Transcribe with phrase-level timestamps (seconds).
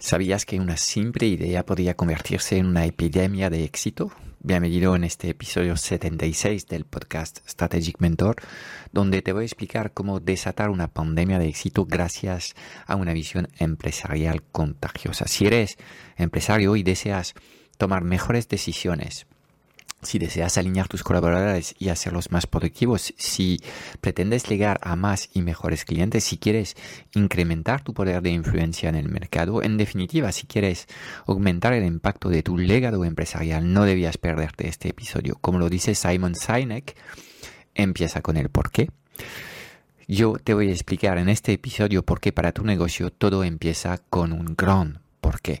[0.00, 4.10] ¿Sabías que una simple idea podría convertirse en una epidemia de éxito?
[4.38, 8.36] Bienvenido en este episodio 76 del podcast Strategic Mentor,
[8.92, 12.54] donde te voy a explicar cómo desatar una pandemia de éxito gracias
[12.86, 15.28] a una visión empresarial contagiosa.
[15.28, 15.76] Si eres
[16.16, 17.34] empresario y deseas
[17.76, 19.26] tomar mejores decisiones,
[20.02, 23.60] si deseas alinear tus colaboradores y hacerlos más productivos, si
[24.00, 26.76] pretendes llegar a más y mejores clientes, si quieres
[27.14, 30.86] incrementar tu poder de influencia en el mercado, en definitiva, si quieres
[31.26, 35.36] aumentar el impacto de tu legado empresarial, no debías perderte este episodio.
[35.40, 36.96] Como lo dice Simon Sinek,
[37.74, 38.88] empieza con el por qué.
[40.08, 43.98] Yo te voy a explicar en este episodio por qué para tu negocio todo empieza
[43.98, 45.60] con un gran por qué.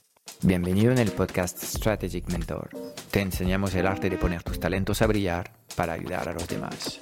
[0.43, 2.71] Bienvenido en el podcast Strategic Mentor.
[3.11, 6.99] Te enseñamos el arte de poner tus talentos a brillar para ayudar a los demás.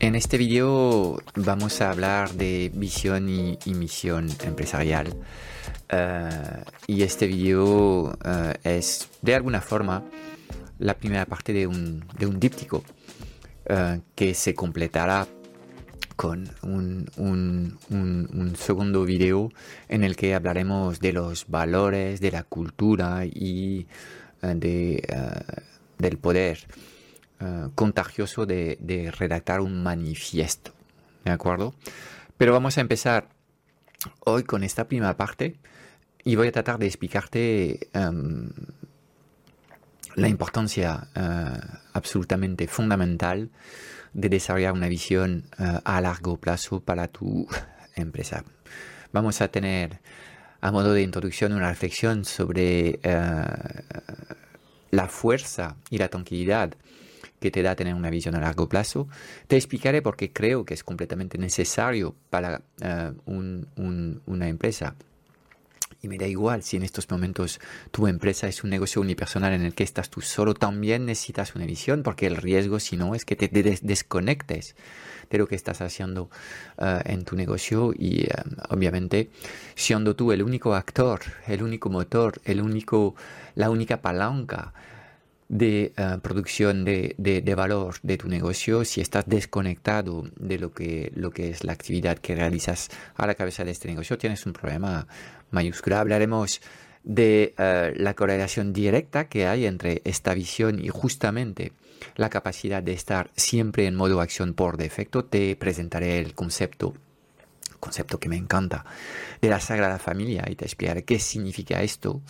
[0.00, 5.14] En este video vamos a hablar de visión y, misión empresarial.
[5.90, 10.04] Eh, y este video eh, es de alguna forma
[10.78, 12.82] la primera parte de un, de un díptico
[13.72, 15.28] eh, que se completará
[16.16, 17.78] con un,
[18.58, 19.52] segundo video
[19.88, 23.86] en el que hablaremos de los valores, de la cultura y
[24.42, 25.00] eh, eh,
[25.98, 26.66] del poder
[27.76, 30.72] contagioso de, de, redactar un manifiesto.
[31.24, 31.72] ¿De acuerdo?
[32.36, 33.28] Pero vamos a empezar
[34.18, 35.60] hoy con esta primera parte
[36.24, 38.50] y voy a tratar de explicarte em,
[40.14, 41.60] la importancia eh,
[41.92, 43.50] absolutamente fundamental
[44.12, 47.46] de desarrollar una visión eh, a largo plazo para tu
[47.94, 48.44] empresa.
[49.12, 50.00] Vamos a tener
[50.60, 53.44] a modo de introducción una reflexión sobre eh,
[54.90, 56.74] la fuerza y la tranquilidad
[57.40, 59.08] que te da tener una visión a largo plazo.
[59.46, 62.60] Te explicaré por qué creo que es completamente necesario para
[63.24, 64.94] una empresa
[66.02, 67.60] y me da igual si en estos momentos
[67.90, 71.66] tu empresa es un negocio unipersonal en el que estás tú solo, también necesitas una
[71.66, 74.74] visión porque el riesgo si no es que te desconectes
[75.30, 76.28] de lo que estás haciendo
[76.78, 77.92] eh, en tu negocio.
[77.96, 78.28] Y eh,
[78.68, 79.30] obviamente
[79.74, 83.14] siendo tú el único actor, el único motor, el único,
[83.54, 84.74] la única palanca
[85.50, 91.10] de eh, producción de, de, valor de tu negocio, si estás desconectado de lo que,
[91.16, 94.52] lo que es la actividad que realizas a la cabeza de este negocio, tienes un
[94.52, 95.08] problema
[95.50, 96.00] mayúscula.
[96.00, 96.60] Hablaremos
[97.02, 101.72] de eh, la correlación directa que hay entre esta visión y justamente
[102.14, 105.24] la capacidad de estar siempre en modo acción por defecto.
[105.24, 106.94] Te presentaré el concepto
[107.80, 108.84] concepto que me encanta
[109.40, 112.20] de la Sagrada Familia y te explicaré qué significa esto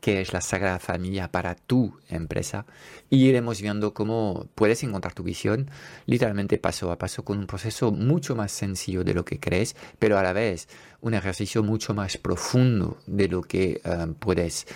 [0.00, 2.66] que es la Sagrada Familia para tu empresa
[3.10, 5.70] y iremos viendo cómo puedes encontrar tu visión
[6.06, 10.18] literalmente paso a paso con un proceso mucho más sencillo de lo que crees, pero
[10.18, 10.68] a la vez
[11.00, 14.66] un ejercicio mucho más profundo de lo que um, puedes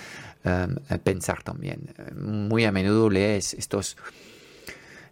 [0.44, 1.94] um, pensar también.
[2.16, 3.96] Muy a menudo lees estos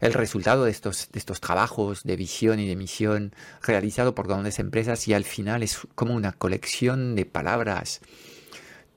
[0.01, 4.59] el resultado de estos, de estos trabajos de visión y de misión realizado por grandes
[4.59, 8.01] empresas y al final es como una colección de palabras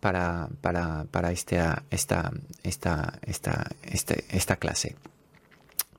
[0.00, 2.32] para, para, para esta, esta,
[2.62, 4.96] esta, esta, este, esta clase.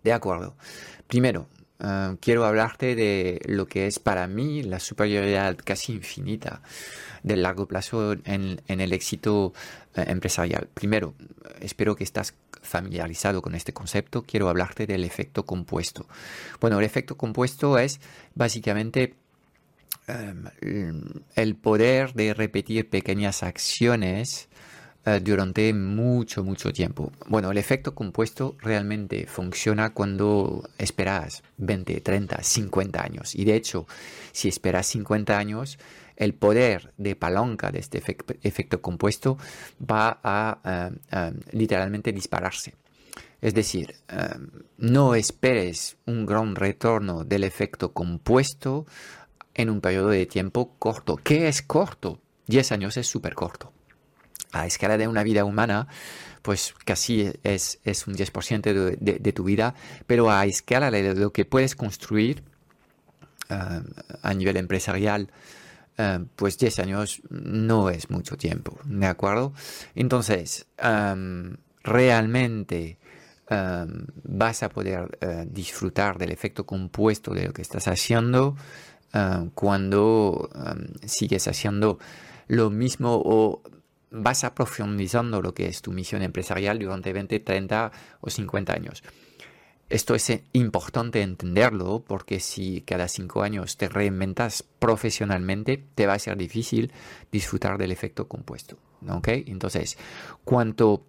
[0.04, 0.56] De acuerdo.
[1.08, 1.48] Primero,
[1.80, 6.62] eh, quiero hablarte de lo que es para mí la superioridad casi infinita
[7.24, 9.54] del largo plazo en, el éxito
[9.96, 10.68] eh, empresarial.
[10.74, 11.14] Primero,
[11.60, 14.24] espero que estás familiarizado con este concepto.
[14.24, 16.08] Quiero hablarte del efecto compuesto.
[16.60, 18.00] Bueno, el efecto compuesto es
[18.36, 19.16] básicamente
[21.36, 24.49] el poder de repetir pequeñas acciones
[25.10, 27.12] eh, durante mucho, mucho tiempo.
[27.28, 33.34] Bueno, el efecto compuesto realmente funciona cuando esperas 20, 30, 50 años.
[33.34, 33.88] Y de hecho,
[34.32, 35.80] si esperas 50 años,
[36.16, 38.04] el poder de palanca de este
[38.44, 39.38] efecto compuesto
[39.80, 42.76] va a eh, eh, literalmente dispararse.
[43.42, 43.96] Es decir,
[44.78, 48.86] no esperes un gran retorno del efecto compuesto
[49.54, 51.16] en un periodo de tiempo corto.
[51.16, 52.20] ¿Qué es corto?
[52.48, 53.72] 10 años es súper corto
[54.52, 55.88] a escala de una vida humana,
[56.42, 59.76] pues casi es, es un 10% de, de, tu vida,
[60.08, 62.44] pero a escala de lo que puedes construir
[63.50, 63.82] eh,
[64.22, 65.32] a nivel empresarial,
[65.98, 69.54] eh, pues 10 años no es mucho tiempo, ¿de acuerdo?
[69.96, 72.98] Entonces, em, realmente
[74.24, 78.56] vas a poder eh, disfrutar del efecto compuesto de lo que estás haciendo
[79.56, 80.52] cuando
[81.08, 81.98] sigues haciendo
[82.48, 83.64] lo mismo o
[84.12, 87.92] vas a profundizando lo que es tu misión empresarial durante 20, 30
[88.22, 89.04] o 50 años.
[89.90, 96.20] Esto es importante entenderlo porque si cada cinco años te reinventas profesionalmente, te va a
[96.20, 96.92] ser difícil
[97.32, 98.78] disfrutar del efecto compuesto.
[99.26, 99.98] Entonces,
[100.44, 101.06] cuanto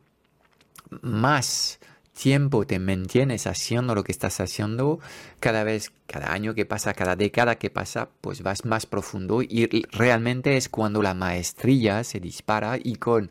[1.02, 1.78] más
[2.20, 5.00] tiempo te mantienes haciendo lo que estás haciendo,
[5.40, 9.86] cada vez, cada año que pasa, cada década que pasa, pues vas más profundo y
[9.90, 13.30] realmente es cuando la maestría se dispara y con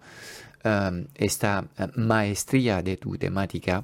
[0.66, 3.84] um, esta uh, maestría de tu temática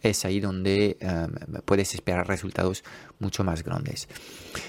[0.00, 2.84] es ahí donde um, puedes esperar resultados
[3.18, 4.08] mucho más grandes.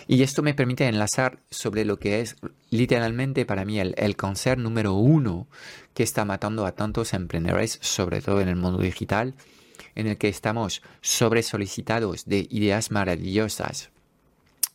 [0.07, 2.35] Y esto me permite enlazar sobre lo que es
[2.69, 5.47] literalmente para mí el, el cáncer número uno
[5.93, 9.35] que está matando a tantos emprendedores, sobre todo en el mundo digital,
[9.95, 13.89] en el que estamos sobre solicitados de ideas maravillosas,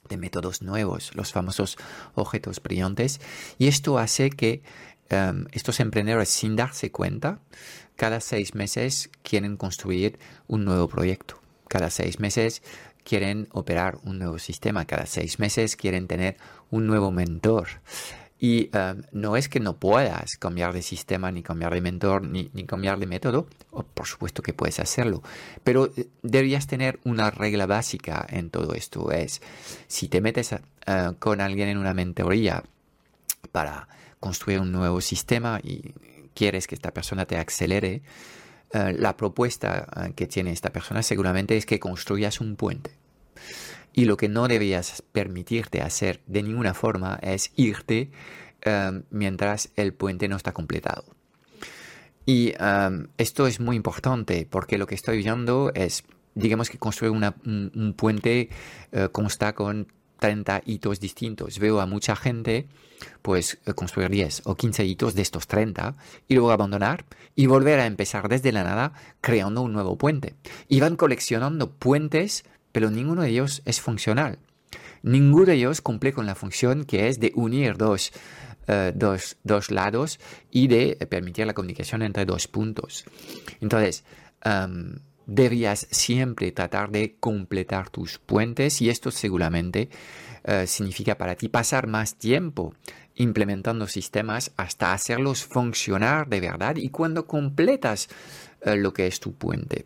[0.09, 1.77] de métodos nuevos, los famosos
[2.15, 3.21] objetos brillantes,
[3.59, 4.63] y esto hace que
[5.09, 7.41] em, estos emprendedores, sin darse cuenta,
[7.97, 10.19] cada seis meses quieren construir
[10.49, 11.41] un nuevo proyecto.
[11.69, 12.63] Cada seis meses
[13.05, 14.85] quieren operar un nuevo sistema.
[14.87, 16.37] Cada seis meses quieren tener
[16.71, 17.69] un nuevo mentor.
[18.39, 22.49] Y eh, no es que no puedas cambiar de sistema, ni cambiar de mentor, ni,
[22.67, 23.47] cambiar de método,
[23.95, 25.23] por supuesto que puedes hacerlo,
[25.63, 29.13] pero eh, deberías tener una regla básica en todo esto.
[29.13, 29.41] Es,
[29.87, 30.61] si te metes eh,
[31.19, 32.65] con alguien en una mentoría
[33.53, 33.89] para
[34.19, 35.95] construir un nuevo sistema y
[36.35, 38.03] quieres que esta persona te acelere,
[38.73, 39.87] la propuesta
[40.17, 42.91] que tiene esta persona seguramente es que construyas un puente.
[43.95, 48.11] Y lo que no deberías permitirte hacer de ninguna forma es irte
[48.61, 51.05] em, mientras el puente no está completado.
[52.27, 56.03] Y em, esto es muy importante porque lo que estoy viendo es,
[56.35, 58.51] digamos que construir un, puente
[58.93, 59.87] uh, consta con
[60.19, 61.59] 30 hitos distintos.
[61.59, 62.67] Veo a mucha gente
[63.21, 65.97] pues eh, construir 10 o 15 hitos de estos 30
[66.29, 67.05] y luego abandonar
[67.37, 70.35] y volver a empezar desde la nada creando un nuevo puente.
[70.69, 72.45] Y van coleccionando puentes
[72.75, 74.41] pero ninguno de ellos es funcional.
[75.05, 78.11] Ninguno de ellos cumple con la función que es de unir dos,
[78.67, 80.19] eh, dos, lados
[80.51, 83.05] y de permitir la comunicación entre dos puntos.
[83.61, 84.03] Entonces,
[84.45, 89.89] um, deberías siempre tratar de completar tus puentes y esto seguramente
[90.43, 92.75] eh, significa para ti pasar más tiempo
[93.15, 98.09] implementando sistemas hasta hacerlos funcionar de verdad y cuando completas
[98.63, 99.85] eh, lo que es tu puente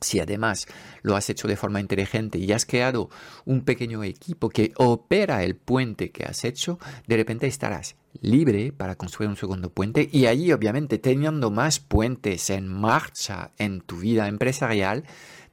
[0.00, 0.66] si además
[1.02, 3.10] lo has hecho de forma inteligente y has creado
[3.44, 8.96] un pequeño equipo que opera el puente que has hecho, de repente estarás libre para
[8.96, 14.28] construir un segundo puente y allí obviamente teniendo más puentes en marcha en tu vida
[14.28, 15.04] empresarial,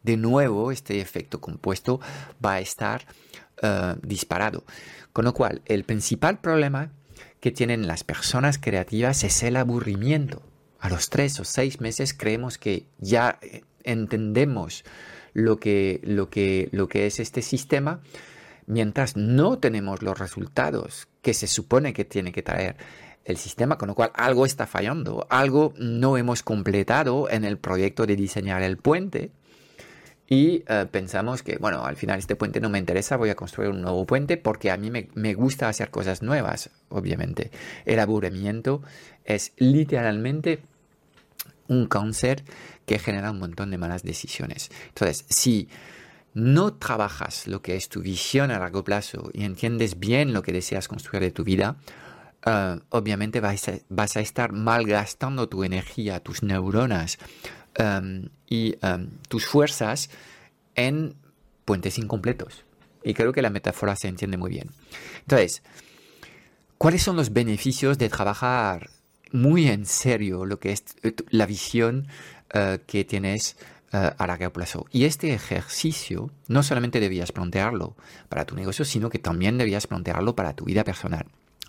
[0.04, 2.00] de nuevo este efecto compuesto
[2.44, 3.06] va a estar
[3.62, 4.64] eh, disparado.
[5.14, 6.92] Con lo cual, el principal problema
[7.40, 10.42] que tienen las personas creativas es el aburrimiento.
[10.80, 14.84] A los tres o seis meses creemos que ya eh, entendemos
[15.34, 18.02] lo que, lo que, lo que es este sistema,
[18.68, 22.78] mientras no tenemos los resultados que se supone que tiene que traer
[23.26, 28.06] el sistema, con lo cual algo está fallando, algo no hemos completado en el proyecto
[28.06, 29.32] de diseñar el puente
[30.28, 33.70] y eh, pensamos que, bueno, al final este puente no me interesa, voy a construir
[33.70, 37.52] un nuevo puente porque a mí me, me gusta hacer cosas nuevas, obviamente.
[37.86, 38.82] El aburrimiento
[39.24, 40.62] es literalmente
[41.68, 42.44] un cáncer
[42.86, 44.70] que genera un montón de malas decisiones.
[44.90, 45.70] Entonces, si
[46.34, 50.52] no trabajas lo que es tu visión a largo plazo y entiendes bien lo que
[50.52, 51.78] deseas construir de tu vida,
[52.46, 57.18] eh, obviamente vas a, vas a, estar malgastando tu energía, tus neuronas
[57.76, 60.10] em, y em, tus fuerzas
[60.76, 61.16] en
[61.64, 62.66] puentes incompletos.
[63.04, 64.72] Y creo que la metáfora se entiende muy bien.
[65.22, 65.64] Entonces,
[66.78, 68.90] ¿cuáles son los beneficios de trabajar
[69.36, 70.84] muy en serio lo que es
[71.30, 72.08] la visión
[72.54, 73.58] eh, que tienes
[73.92, 74.86] eh, a largo plazo?
[74.92, 77.96] Y este ejercicio no solamente debías plantearlo
[78.30, 81.26] para tu negocio, sino que también debías plantearlo para tu vida personal.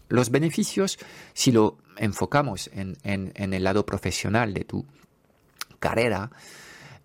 [0.09, 0.99] Los beneficios,
[1.35, 4.87] si lo enfocamos en, en el lado profesional de tu
[5.81, 6.31] carrera,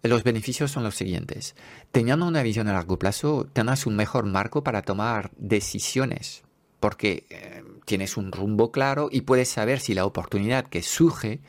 [0.03, 1.55] los beneficios son los siguientes.
[1.91, 6.43] Teniendo una visión a largo plazo, tendrás un mejor marco para tomar decisiones,
[6.79, 11.41] porque eh, tienes un rumbo claro y puedes saber si la oportunidad que surge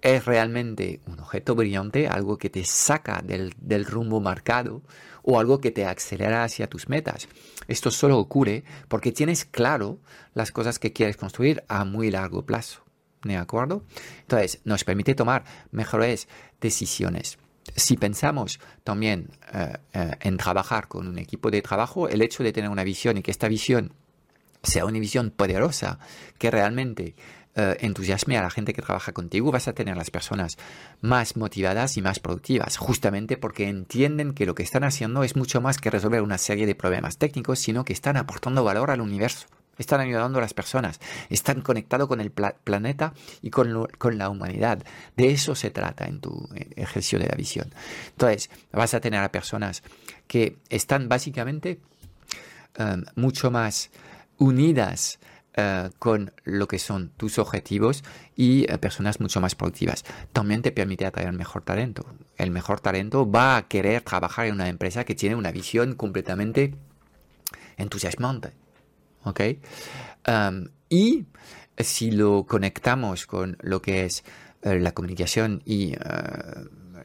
[0.00, 4.82] es realmente un objeto brillante, algo que te saca del, del, rumbo marcado
[5.22, 7.28] o algo que te acelera hacia tus metas.
[7.66, 9.98] Esto solo ocurre porque tienes claro
[10.34, 12.84] las cosas que quieres construir a muy largo plazo.
[13.24, 13.82] ¿De acuerdo?
[14.20, 16.28] Entonces, nos permite tomar mejores
[16.60, 17.38] decisiones
[17.76, 22.52] si pensamos también eh, eh, en trabajar con un equipo de trabajo, el hecho de
[22.52, 23.92] tener una visión y que esta visión
[24.62, 25.98] sea una visión poderosa
[26.38, 27.14] que realmente
[27.54, 30.58] eh, entusiasme a la gente que trabaja contigo, vas a tener las personas
[31.00, 35.60] más motivadas y más productivas, justamente porque entienden que lo que están haciendo es mucho
[35.60, 39.48] más que resolver una serie de problemas técnicos, sino que están aportando valor al universo
[39.78, 41.00] están ayudando a las personas,
[41.30, 44.82] están conectados con el planeta y con, con, la humanidad.
[45.16, 47.72] De eso se trata en tu eh, ejercicio de la visión.
[48.10, 49.82] Entonces, vas a tener a personas
[50.26, 51.80] que están básicamente
[52.78, 53.90] um, mucho más
[54.38, 55.18] unidas
[55.56, 58.04] uh, con lo que son tus objetivos
[58.36, 60.04] y uh, personas mucho más productivas.
[60.32, 62.06] También te permite atraer mejor talento.
[62.36, 66.74] El mejor talento va a querer trabajar en una empresa que tiene una visión completamente
[67.76, 68.52] entusiasmante
[69.24, 69.40] ¿ok?
[70.88, 71.26] y
[71.76, 74.24] si lo conectamos con lo que es
[74.62, 75.98] eh, la comunicación y eh,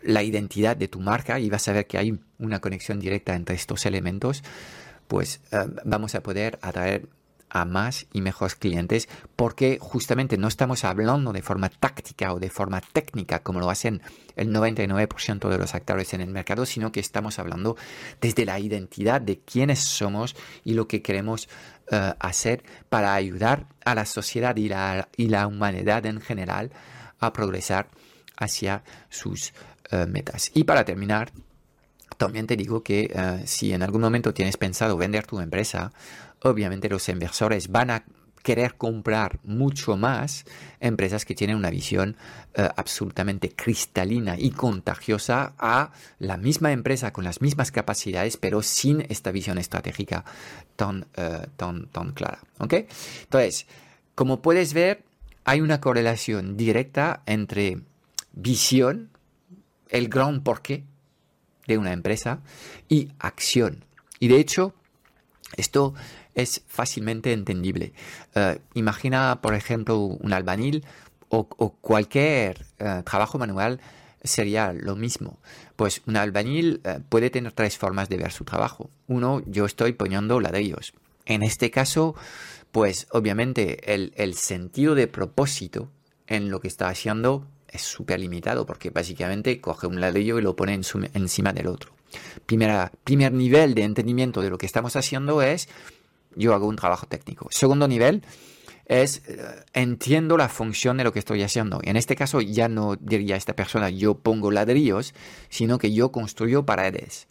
[0.03, 3.55] la identidad de tu marca y vas a ver que hay una conexión directa entre
[3.55, 4.43] estos elementos,
[5.07, 5.41] pues
[5.85, 7.07] vamos a poder atraer
[7.53, 12.49] a más y mejores clientes porque justamente no estamos hablando de forma táctica o de
[12.49, 14.01] forma técnica como lo hacen
[14.35, 17.77] el 99% de los actores en el mercado, sino que estamos hablando
[18.19, 21.47] desde la identidad de quiénes somos y lo que queremos
[21.91, 26.71] eh, hacer para ayudar a la sociedad y la, y la humanidad en general
[27.19, 27.87] a progresar
[28.35, 29.53] hacia sus
[29.91, 30.49] eh, metas.
[30.55, 31.31] Y para terminar,
[32.23, 35.91] también te digo que eh, si en algún momento tienes pensado vender tu empresa,
[36.41, 38.05] obviamente los inversores van a
[38.41, 40.45] querer comprar mucho más
[40.79, 42.15] empresas que tienen una visión
[42.53, 49.01] eh, absolutamente cristalina y contagiosa a la misma empresa con las mismas capacidades, pero sin
[49.09, 50.23] esta visión estratégica
[50.77, 52.39] tan, eh, tan, tan clara.
[52.59, 52.87] ¿okay?
[53.23, 53.67] Entonces,
[54.15, 55.03] como puedes ver,
[55.43, 57.81] hay una correlación directa entre
[58.31, 59.09] visión,
[59.89, 60.85] el gran porqué
[61.67, 62.39] de una empresa,
[62.89, 63.85] y acción.
[64.19, 64.73] Y de hecho,
[65.57, 65.93] esto
[66.35, 67.93] es fácilmente entendible.
[68.35, 70.85] Eh, imagina, por ejemplo, un albañil
[71.29, 71.47] o,
[71.81, 73.79] cualquier eh, trabajo manual
[74.23, 75.39] sería lo mismo.
[75.75, 78.89] Pues un albañil eh, puede tener tres formas de ver su trabajo.
[79.07, 80.93] Uno, yo estoy poniendo ladrillos.
[81.25, 82.15] En este caso,
[82.71, 85.89] pues obviamente el sentido de propósito
[86.27, 90.55] en lo que está haciendo es súper limitado porque básicamente coge un ladrillo y lo
[90.55, 91.91] pone encima del otro.
[92.45, 92.91] Primer
[93.33, 95.67] nivel de entendimiento de lo que estamos haciendo es
[96.35, 97.47] yo hago un trabajo técnico.
[97.49, 98.23] Segundo nivel
[98.85, 99.41] es eh,
[99.73, 101.79] entiendo la función de lo que estoy haciendo.
[101.83, 105.13] En este caso ya no diría esta persona yo pongo ladrillos,
[105.49, 107.27] sino que yo construyo paredes.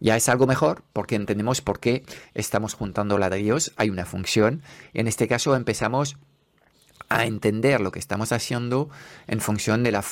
[0.00, 4.62] Ya es algo mejor porque entendemos por qué estamos juntando ladrillos, hay una función.
[4.94, 6.16] En este caso empezamos
[7.18, 8.90] a entender lo que estamos haciendo
[9.26, 10.04] en función de la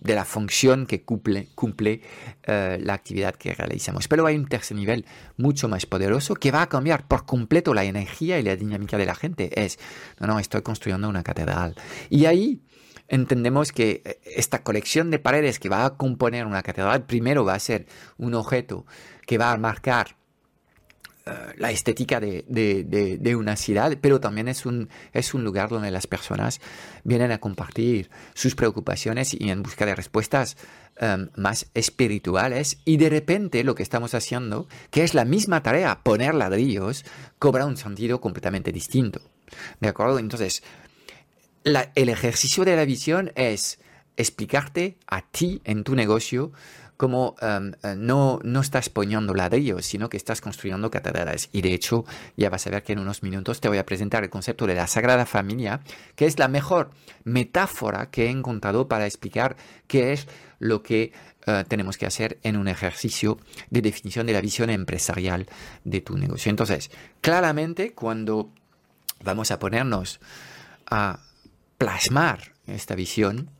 [0.00, 2.00] de la función que cumple, cumple
[2.44, 4.08] eh, la actividad que realizamos.
[4.08, 5.04] Pero hay un tercer nivel
[5.36, 9.06] mucho más poderoso que va a cambiar por completo la energía y la dinámica de
[9.06, 9.62] la gente.
[9.62, 9.78] Es,
[10.18, 11.74] no, no, estoy construyendo una catedral.
[12.08, 12.62] Y ahí
[13.08, 17.54] entendemos que eh, esta colección de paredes que va a componer una catedral primero va
[17.54, 18.86] a ser un objeto
[19.26, 20.16] que va a marcar
[21.56, 26.60] la estética de, una ciudad, pero también es un, es un lugar donde las personas
[27.04, 30.56] vienen a compartir sus preocupaciones y en busca de respuestas
[30.96, 36.00] em, más espirituales y de repente lo que estamos haciendo, que es la misma tarea,
[36.02, 37.04] poner ladrillos,
[37.38, 39.20] cobra un sentido completamente distinto.
[39.80, 40.18] ¿De acuerdo?
[40.18, 40.62] Entonces,
[41.64, 43.78] el ejercicio de la visión es
[44.16, 46.52] explicarte a ti en tu negocio
[47.02, 51.48] como em, eh, no, no estás poniendo ladrillos, sino que estás construyendo catedrales.
[51.50, 52.04] Y de hecho,
[52.36, 54.76] ya vas a ver que en unos minutos te voy a presentar el concepto de
[54.76, 55.80] la Sagrada Familia,
[56.14, 56.92] que es la mejor
[57.24, 59.56] metáfora que he encontrado para explicar
[59.88, 60.28] qué es
[60.60, 61.12] lo que
[61.44, 65.48] eh, tenemos que hacer en un ejercicio de definición de la visión empresarial
[65.82, 66.50] de tu negocio.
[66.50, 68.52] Entonces, claramente cuando
[69.24, 70.20] vamos a ponernos
[70.86, 71.18] a
[71.78, 73.50] plasmar esta visión,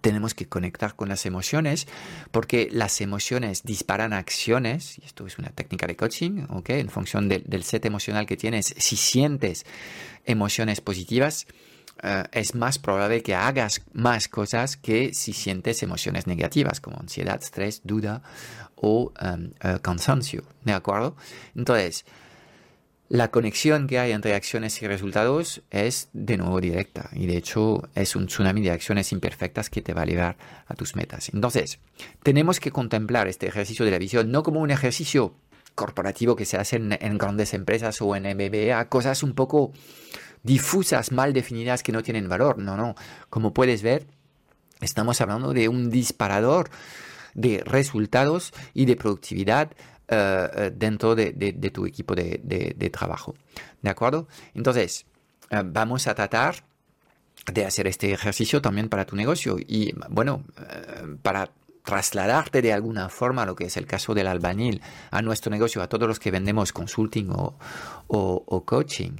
[0.00, 1.86] tenemos que conectar con las emociones
[2.30, 6.70] porque las emociones disparan acciones, y esto es una técnica de coaching, ¿ok?
[6.70, 9.64] En función del set emocional que tienes, si sientes
[10.24, 11.46] emociones positivas,
[12.02, 17.42] eh, es más probable que hagas más cosas que si sientes emociones negativas como ansiedad,
[17.42, 18.22] estrés, duda
[18.76, 21.16] o em, eh, cansancio, ¿de acuerdo?
[21.56, 22.04] Entonces,
[23.08, 27.88] la conexión que hay entre acciones y resultados es de nuevo directa y de hecho
[27.94, 30.36] es un tsunami de acciones imperfectas que te va a llevar
[30.66, 31.30] a tus metas.
[31.32, 31.78] Entonces,
[32.22, 35.34] tenemos que contemplar este ejercicio de la visión no como un ejercicio
[35.74, 39.72] corporativo que se hace en, grandes empresas o en MBA, cosas un poco
[40.42, 42.58] difusas, mal definidas que no tienen valor.
[42.58, 42.94] No, no.
[43.30, 44.06] Como puedes ver,
[44.80, 46.68] estamos hablando de un disparador
[47.34, 49.70] de resultados y de productividad
[50.10, 53.34] eh, eh, dentro de, tu equipo de, trabajo.
[53.82, 54.26] ¿De acuerdo?
[54.54, 55.04] Entonces,
[55.50, 56.64] eh, vamos a tratar
[57.52, 60.44] de hacer este ejercicio también para tu negocio y, bueno,
[61.20, 61.50] para
[61.84, 65.88] trasladarte de alguna forma, lo que es el caso del albañil, a nuestro negocio, a
[65.88, 69.16] todos los que vendemos consulting o, coaching.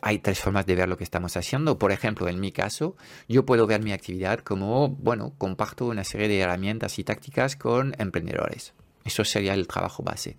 [0.00, 1.78] hay tres formas de ver lo que estamos haciendo.
[1.78, 2.96] Por ejemplo, en mi caso,
[3.28, 7.94] yo puedo ver mi actividad como, bueno, comparto una serie de herramientas y tácticas con
[7.98, 8.72] emprendedores.
[9.06, 10.36] Eso sería el trabajo base.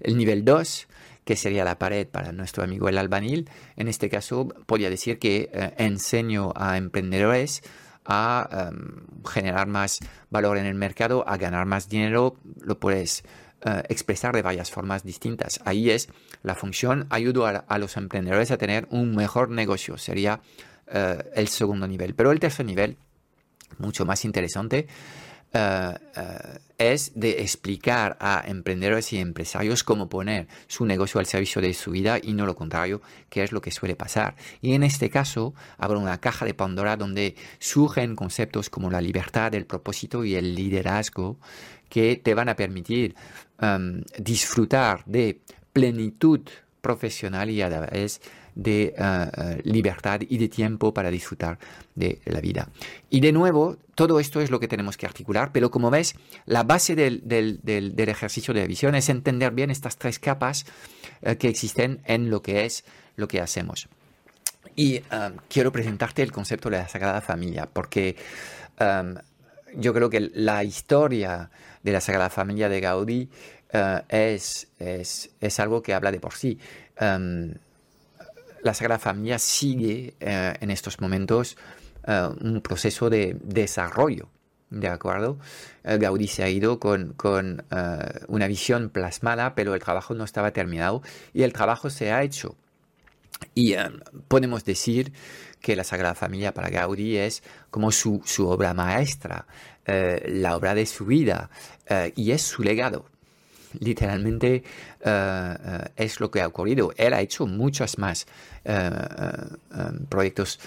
[0.00, 0.88] El nivel 2,
[1.24, 5.50] que sería la pared para nuestro amigo el albanil, en este caso podría decir que
[5.52, 7.62] eh, enseño a emprendedores
[8.04, 9.98] a em, generar más
[10.30, 13.24] valor en el mercado, a ganar más dinero, lo puedes
[13.64, 15.60] eh, expresar de varias formas distintas.
[15.64, 16.08] Ahí es
[16.42, 20.40] la función, ayudo a, los emprendedores a tener un mejor negocio, sería
[20.86, 22.14] eh, el segundo nivel.
[22.14, 22.96] Pero el tercer nivel,
[23.78, 24.86] mucho más interesante,
[25.52, 31.62] eh, eh, es de explicar a emprendedores y empresarios cómo poner su negocio al servicio
[31.62, 34.36] de su vida y no lo contrario, que es lo que suele pasar.
[34.60, 39.54] Y en este caso, habrá una caja de Pandora donde surgen conceptos como la libertad,
[39.54, 41.38] el propósito y el liderazgo
[41.88, 43.14] que te van a permitir
[43.58, 45.40] em, disfrutar de
[45.72, 46.40] plenitud
[46.82, 48.20] profesional y a la vez
[48.56, 51.58] de eh, eh, libertad y de tiempo para disfrutar
[51.94, 52.68] de la vida.
[53.10, 56.14] Y de nuevo, todo esto es lo que tenemos que articular, pero como ves,
[56.46, 57.22] la base del,
[57.96, 60.64] ejercicio de visión es entender bien estas tres capas
[61.22, 63.88] eh, que existen en lo que es lo que hacemos.
[64.74, 65.00] Y
[65.48, 68.14] quiero presentarte el concepto de la Sagrada Familia, porque
[69.74, 71.48] yo creo que la historia
[71.82, 73.30] de la Sagrada Familia de Gaudí
[74.08, 76.58] es, es, algo que habla de por sí
[78.66, 81.56] la Sagrada Familia sigue eh, en estos momentos
[82.06, 84.28] eh, un proceso de desarrollo.
[84.68, 85.38] ¿De acuerdo?
[85.84, 87.14] Eh, Gaudí se ha ido con,
[88.26, 91.02] una visión plasmada, pero el trabajo no estaba terminado
[91.32, 92.56] y el trabajo se ha hecho.
[93.54, 93.74] Y
[94.28, 95.12] podemos decir
[95.60, 99.46] que la Sagrada Familia para Gaudí es como su, su obra maestra,
[99.86, 101.50] la obra de su vida
[102.16, 103.06] y es su legado
[103.80, 104.62] literalmente eh,
[105.04, 106.92] eh, es lo que ha ocurrido.
[106.96, 108.26] Él ha hecho muchos más
[108.64, 108.90] eh,
[110.08, 110.58] proyectos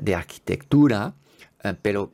[0.00, 1.12] de arquitectura,
[1.82, 2.12] pero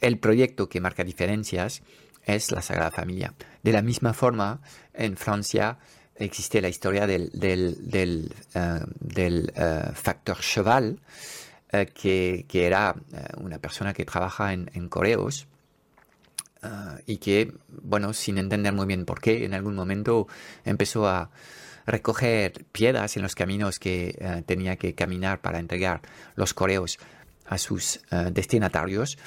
[0.00, 1.82] el proyecto que marca diferencias
[2.24, 3.34] es la Sagrada Familia.
[3.62, 4.62] De la misma forma,
[4.94, 5.78] en Francia
[6.14, 7.30] existe la historia del,
[9.94, 11.00] factor Cheval,
[11.94, 12.94] que, era
[13.36, 14.88] una persona que trabaja en, en
[16.62, 20.28] Ah, y que, bueno, sin entender muy bien por qué, en algún momento
[20.64, 21.30] empezó a
[21.86, 26.02] recoger piedras en los caminos que eh, tenía que caminar para entregar
[26.36, 27.00] los correos
[27.46, 29.18] a sus eh, destinatarios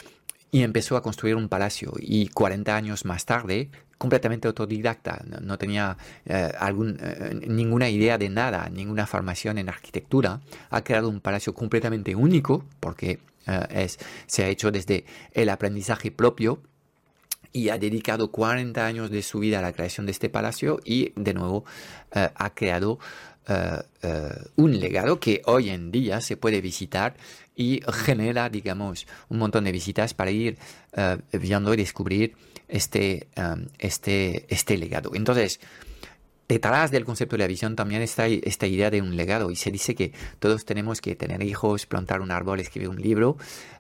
[0.50, 1.92] y empezó a construir un palacio.
[2.00, 6.54] Y 40 años más tarde completamente autodidacta, no, tenía eh,
[7.48, 13.20] ninguna idea de nada, ninguna formación en arquitectura, ha creado un palacio completamente único porque
[13.70, 16.62] es, se ha hecho desde el aprendizaje propio
[17.56, 21.14] y ha dedicado 40 años de su vida a la creación de este palacio y
[21.16, 21.64] de nuevo
[22.14, 23.00] eh, ha creado
[23.48, 27.16] eh, eh, un legado que hoy en día se puede visitar
[27.56, 30.58] y genera, digamos, un montón de visitas para ir
[31.32, 32.36] viendo y descubrir
[32.68, 33.30] este,
[33.80, 35.12] este, este legado.
[35.14, 35.62] Entonces,
[36.48, 39.72] detrás del concepto de la visión también está esta idea de un legado y se
[39.72, 43.38] dice que todos tenemos que tener hijos, plantar un árbol, escribir un libro.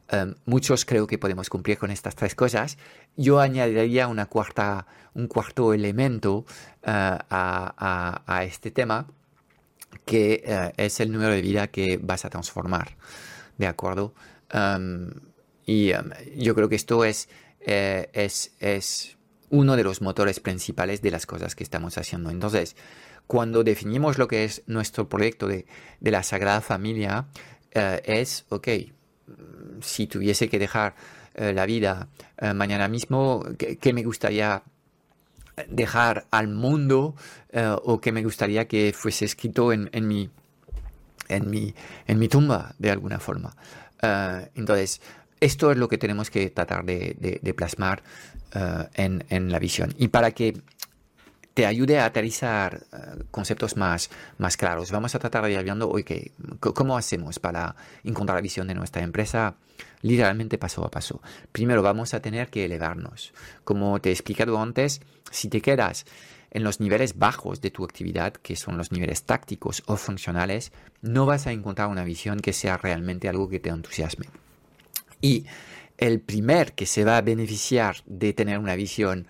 [0.09, 2.77] Em, muchos creo que podemos cumplir con estas tres cosas.
[3.15, 6.45] Yo añadiría una cuarta, un cuarto elemento
[6.83, 9.07] eh, a, este tema
[10.03, 12.95] que eh, es el número de vida que vas a transformar.
[13.57, 14.13] ¿De acuerdo?
[14.51, 15.11] Em,
[15.65, 17.29] y em, yo creo que esto es,
[17.61, 19.17] eh, es, es
[19.49, 22.29] uno de los motores principales de las cosas que estamos haciendo.
[22.29, 22.75] Entonces,
[23.27, 25.65] cuando definimos lo que es nuestro proyecto de,
[26.01, 27.27] la Sagrada Familia,
[27.71, 28.67] eh, es, ok,
[29.81, 30.95] si tuviese que dejar
[31.33, 34.63] eh, la vida eh, mañana mismo, ¿qué, me gustaría
[35.67, 37.15] dejar al mundo
[37.83, 40.29] o qué me gustaría que fuese escrito en, mi,
[41.29, 41.73] en, mi,
[42.07, 43.55] en mi tumba de alguna forma?
[44.53, 45.01] entonces,
[45.39, 48.03] esto es lo que tenemos que tratar de, plasmar
[48.53, 49.93] eh, en, la visión.
[49.97, 50.61] Y para que
[51.53, 54.09] te ayude a aterrizar eh, conceptos más,
[54.57, 56.03] claros, vamos a tratar de ir hablando hoy
[56.59, 59.55] cómo hacemos para encontrar la visión de nuestra empresa
[60.01, 61.21] literalmente paso a paso.
[61.51, 63.33] Primero vamos a tener que elevarnos.
[63.63, 66.05] Como te he explicado antes, si te quedas
[66.51, 70.71] en los niveles bajos de tu actividad, que son los niveles tácticos o funcionales,
[71.01, 74.27] no vas a encontrar una visión que sea realmente algo que te entusiasme.
[75.25, 75.47] Y
[75.97, 79.25] el primer que se va a beneficiar de tener una visión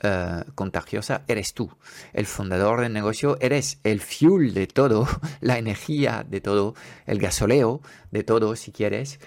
[0.00, 1.72] eh, contagiosa eres tú.
[2.12, 5.08] El fundador del negocio eres el fuel de todo,
[5.40, 7.80] la energía de todo, el gasoleo
[8.12, 9.18] de todo si quieres.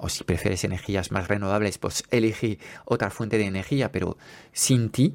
[0.00, 4.16] O si prefieres energías más renovables, pues elige otra fuente de energía, pero
[4.52, 5.14] sin ti,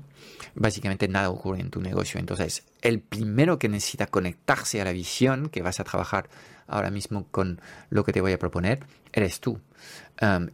[0.53, 2.19] básicamente nada ocurre en tu negocio.
[2.19, 6.29] Entonces, el primero que necesita conectarse a la visión que vas a trabajar
[6.67, 9.59] ahora mismo con lo que te voy a proponer, eres tú.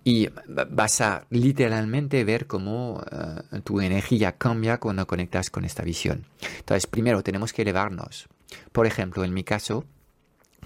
[0.03, 0.29] Y
[0.69, 6.25] vas a literalmente ver cómo uh, tu energía cambia cuando conectas con esta visión.
[6.59, 8.27] Entonces, primero tenemos que elevarnos.
[8.71, 9.85] Por ejemplo, en mi caso,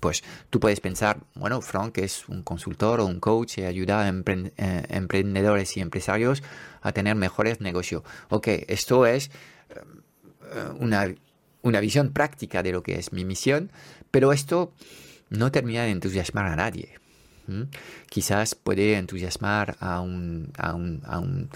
[0.03, 4.09] pues tú puedes pensar, bueno, Frank es un consultor o un coach y ayuda a
[4.09, 6.43] eh, emprendedores y empresarios
[6.81, 8.03] a tener mejores negocios.
[8.27, 9.31] Ok, esto es
[9.69, 9.79] eh,
[10.77, 11.07] una,
[11.61, 13.71] una visión práctica de lo que es mi misión,
[14.11, 14.73] pero esto
[15.29, 16.99] no termina de entusiasmar a nadie.
[18.09, 21.49] Quizás puede entusiasmar a un, a un,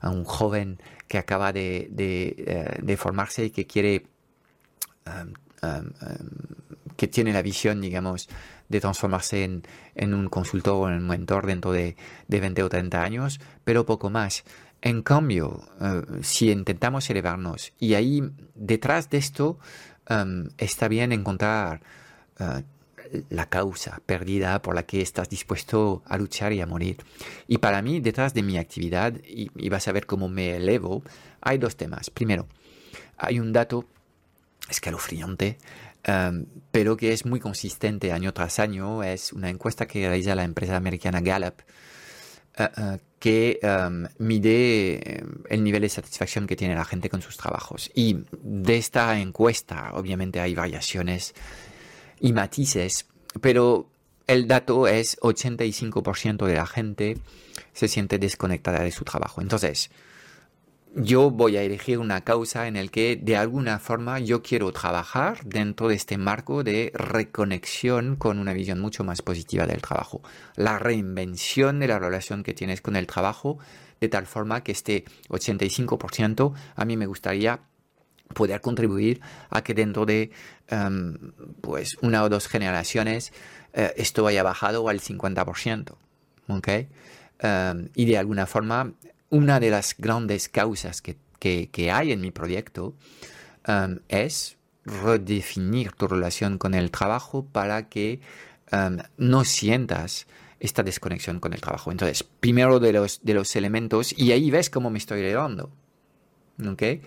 [0.00, 4.06] a un, joven que acaba de, de, eh, formarse y que quiere,
[7.00, 8.28] que tiene la visión, digamos,
[8.68, 9.62] de transformarse en,
[9.94, 11.96] en, un consultor o en un mentor dentro de,
[12.28, 14.44] de 20 o 30 años, pero poco más.
[14.82, 18.22] En cambio, uh, si intentamos elevarnos, y ahí
[18.54, 19.58] detrás de esto
[20.58, 21.80] está bien encontrar
[22.38, 22.60] uh,
[23.30, 26.98] la causa perdida por la que estás dispuesto a luchar y a morir.
[27.48, 31.02] Y para mí, detrás de mi actividad, y, vas a ver cómo me elevo,
[31.40, 32.10] hay dos temas.
[32.10, 32.46] Primero,
[33.16, 33.86] hay un dato
[34.68, 35.58] escalofriante,
[36.08, 39.02] um, pero que es muy consistente año tras año.
[39.02, 41.60] Es una encuesta que realiza la empresa americana Gallup,
[42.58, 47.22] uh, uh, que um, mide um, el nivel de satisfacción que tiene la gente con
[47.22, 47.90] sus trabajos.
[47.94, 51.34] Y de esta encuesta, obviamente, hay variaciones
[52.20, 53.06] y matices,
[53.40, 53.90] pero
[54.26, 57.18] el dato es 85% de la gente
[57.72, 59.40] se siente desconectada de su trabajo.
[59.40, 59.90] Entonces,
[60.94, 65.44] yo voy a elegir una causa en el que de alguna forma yo quiero trabajar
[65.44, 70.20] dentro de este marco de reconexión con una visión mucho más positiva del trabajo.
[70.56, 73.58] La reinvención de la relación que tienes con el trabajo
[74.00, 77.60] de tal forma que este 85% a mí me gustaría
[78.34, 80.30] poder contribuir a que dentro de
[80.68, 83.32] em, pues una o dos generaciones
[83.72, 85.94] eh, esto haya bajado al 50%.
[86.48, 86.88] ¿okay?
[87.38, 88.92] Em, y de alguna forma,
[89.30, 92.94] una de las grandes causas que, que, hay en mi proyecto
[93.66, 98.20] em, es redefinir tu relación con el trabajo para que
[99.16, 100.28] no sientas
[100.60, 101.90] esta desconexión con el trabajo.
[101.90, 105.70] Entonces, primero de los, de los elementos, y ahí ves cómo me estoy elevando.
[106.68, 107.02] ¿okay?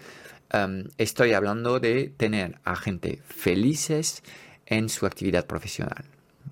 [0.97, 4.23] estoy hablando de tener a gente felices
[4.65, 6.05] en su actividad profesional.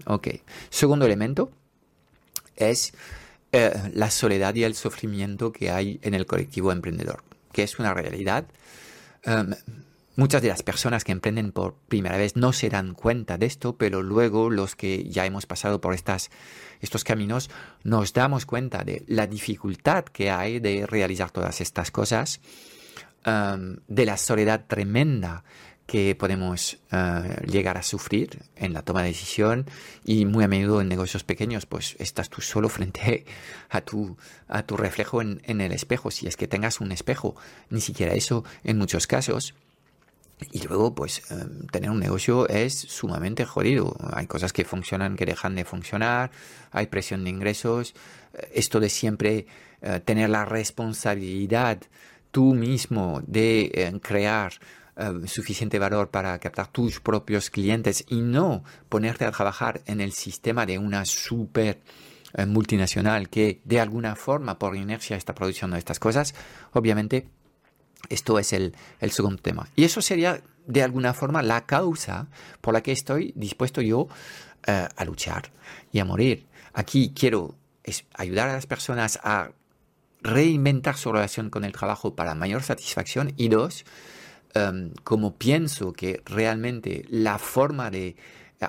[0.05, 0.27] Ok.
[0.69, 1.51] Segundo elemento
[2.55, 2.93] es
[3.52, 7.94] eh, la soledad y el sufrimiento que hay en el colectivo emprendedor, que es una
[7.94, 8.46] realidad.
[10.16, 13.78] muchas de las personas que emprenden por primera vez no se dan cuenta de esto,
[13.78, 16.30] pero luego los que ya hemos pasado por estas,
[16.82, 17.50] estos caminos
[17.84, 22.42] nos damos cuenta de la dificultad que hay de realizar todas estas cosas
[23.24, 25.44] de la soledad tremenda
[25.91, 29.65] que podemos eh, llegar a sufrir en la toma de decisión
[30.06, 33.25] y muy a menudo en negocios pequeños, pues estás tú solo frente
[33.69, 34.15] a tu,
[34.47, 37.36] a tu reflejo en, el espejo, si es que tengas un espejo,
[37.69, 39.54] ni siquiera eso en muchos casos.
[40.54, 43.93] Y luego, pues, em, tener un negocio es sumamente jodido.
[44.13, 46.32] Hay cosas que funcionan, que dejan de funcionar,
[46.71, 47.95] hay presión de ingresos.
[48.54, 49.45] Esto de siempre
[49.82, 51.80] eh, tener la responsabilidad
[52.32, 54.54] tú mismo de eh, crear
[54.97, 60.12] eh, suficiente valor para captar tus propios clientes y no ponerte a trabajar en el
[60.12, 61.80] sistema de una super
[62.47, 66.34] multinacional que de alguna forma por inercia está produciendo estas cosas,
[66.71, 67.27] obviamente
[68.10, 68.73] esto es el,
[69.10, 69.67] segundo tema.
[69.75, 72.27] Y eso sería de alguna forma la causa
[72.62, 74.08] por la que estoy dispuesto yo
[74.67, 75.51] eh, a luchar
[75.91, 76.45] y a morir.
[76.73, 77.56] Aquí quiero
[78.13, 79.51] ayudar a las personas a
[80.21, 83.86] reinventar su relación con el trabajo para mayor satisfacción y dos,
[84.54, 88.16] em, como pienso que realmente la forma de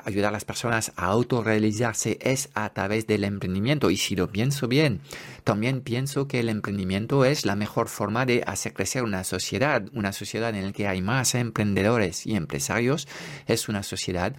[0.05, 3.90] ayudar a las personas a autorrealizarse es a través del emprendimiento.
[3.90, 5.01] Y si lo pienso bien,
[5.45, 9.83] también pienso que el emprendimiento es la mejor forma de hacer crecer una sociedad.
[9.92, 13.07] Una sociedad en la que hay más emprendedores y empresarios
[13.47, 14.35] es una sociedad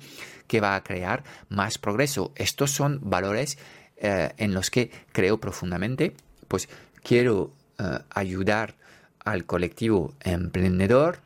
[0.47, 2.33] que va a crear más progreso.
[2.35, 3.57] Estos son valores
[3.97, 6.15] eh, en los que creo profundamente.
[6.47, 6.67] Pues
[7.03, 8.75] quiero eh, ayudar
[9.23, 11.19] al colectivo emprendedor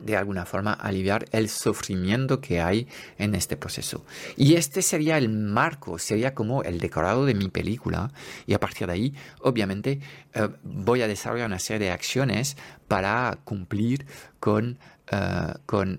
[0.00, 4.04] de alguna forma aliviar el sufrimiento que hay en este proceso.
[4.36, 8.10] Y este sería el marco, sería como el decorado de mi película
[8.46, 10.00] y a partir de ahí obviamente
[10.34, 12.56] eh, voy a desarrollar una serie de acciones
[12.88, 14.06] para cumplir
[14.40, 14.78] con,
[15.10, 15.54] eh,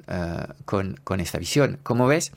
[0.08, 1.80] eh, con, con esta visión.
[1.84, 2.32] Como ves,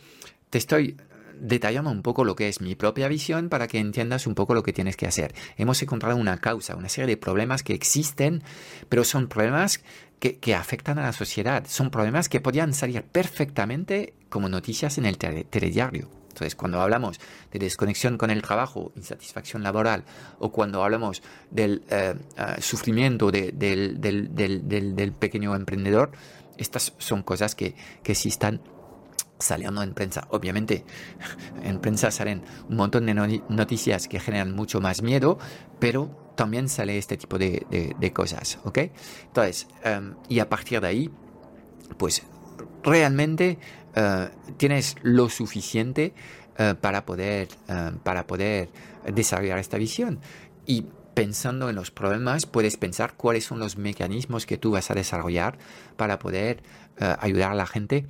[0.51, 0.96] te estoy
[1.40, 4.62] detallando un poco lo que es mi propia visión para que entiendas un poco lo
[4.62, 5.35] que tienes que hacer.
[5.57, 8.42] Hemos encontrado una causa, una serie de problemas que existen,
[8.88, 9.81] pero son problemas
[10.18, 11.64] que, afectan a la sociedad.
[11.66, 16.09] Son problemas que podían salir perfectamente como noticias en el telediario.
[16.28, 17.18] Entonces, cuando hablamos
[17.50, 20.04] de desconexión con el trabajo, insatisfacción laboral,
[20.38, 26.12] o cuando hablamos del eh, eh, sufrimiento del, del, pequeño emprendedor,
[26.57, 28.61] estas son cosas que, que sí están
[29.38, 30.28] saliendo en prensa.
[30.31, 30.85] Obviamente,
[31.62, 33.14] en prensa salen un montón de
[33.48, 35.38] noticias que generan mucho más miedo,
[35.81, 38.79] pero también sale este tipo de, cosas, ¿ok?
[39.24, 41.11] Entonces, em, y a partir de ahí,
[41.96, 42.22] pues
[42.85, 43.59] realmente
[43.96, 46.14] eh, tienes lo suficiente
[46.57, 48.68] eh, para, poder, eh, para poder
[49.12, 50.20] desarrollar esta visión.
[50.64, 54.94] Y pensando en los problemas, puedes pensar cuáles son los mecanismos que tú vas a
[54.94, 55.59] desarrollar
[55.96, 56.62] para poder
[57.20, 58.07] ayudar a la gente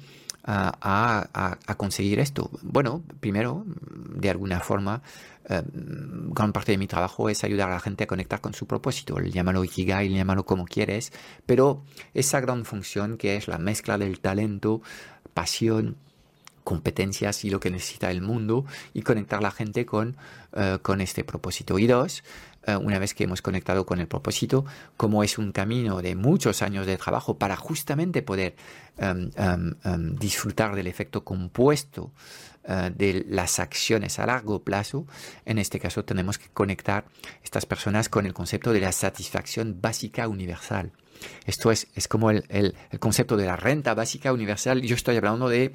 [0.48, 2.50] a, conseguir esto?
[2.62, 5.02] Bueno, primero, de alguna forma,
[5.48, 8.66] eh, gran parte de mi trabajo es ayudar a la gente a conectar con su
[8.66, 9.18] propósito.
[9.20, 11.12] Llámalo Ikigai, llámalo como quieres,
[11.46, 11.82] pero
[12.14, 14.80] esa gran función que es la mezcla del talento,
[15.34, 15.96] pasión,
[16.64, 20.16] competencias y lo que necesita el mundo y conectar a la gente con,
[20.52, 21.78] eh, con este propósito.
[21.78, 22.22] Y dos,
[22.76, 24.64] una vez que hemos conectado con el propósito,
[24.96, 28.56] como es un camino de muchos años de trabajo para justamente poder
[28.98, 32.12] em, em, em, disfrutar del efecto compuesto
[32.64, 35.06] eh, de las acciones a largo plazo,
[35.46, 37.06] en este caso tenemos que conectar
[37.42, 40.92] estas personas con el concepto de la satisfacción básica universal.
[41.46, 44.82] Esto es, es como el, el concepto de la renta básica universal.
[44.82, 45.74] Yo estoy hablando de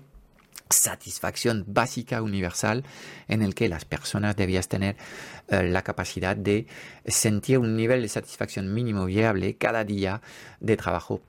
[0.70, 2.84] satisfacción básica universal
[3.28, 4.96] en el que las personas debían tener
[5.48, 6.68] eh, la capacidad de
[7.06, 10.22] sentir un nivel de satisfacción mínimo viable cada día
[10.60, 11.22] de trabajo